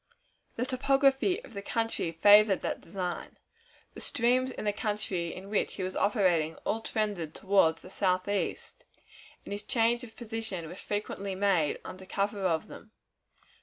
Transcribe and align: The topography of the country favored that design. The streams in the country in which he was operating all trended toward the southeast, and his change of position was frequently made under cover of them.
The 0.55 0.65
topography 0.65 1.43
of 1.43 1.53
the 1.53 1.61
country 1.61 2.11
favored 2.13 2.63
that 2.63 2.81
design. 2.81 3.37
The 3.93 4.01
streams 4.01 4.49
in 4.49 4.65
the 4.65 4.73
country 4.73 5.31
in 5.31 5.47
which 5.51 5.75
he 5.75 5.83
was 5.83 5.95
operating 5.95 6.55
all 6.65 6.81
trended 6.81 7.35
toward 7.35 7.75
the 7.75 7.91
southeast, 7.91 8.83
and 9.45 9.51
his 9.51 9.61
change 9.61 10.03
of 10.03 10.15
position 10.15 10.67
was 10.67 10.81
frequently 10.81 11.35
made 11.35 11.79
under 11.85 12.07
cover 12.07 12.39
of 12.47 12.67
them. 12.67 12.93